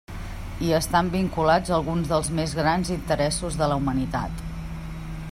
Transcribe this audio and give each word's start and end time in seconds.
Hi 0.67 0.71
estan 0.75 1.11
vinculats 1.15 1.73
alguns 1.77 2.09
dels 2.13 2.31
més 2.39 2.55
grans 2.61 2.91
interessos 2.95 3.59
de 3.63 3.67
la 3.73 3.77
humanitat. 3.83 4.41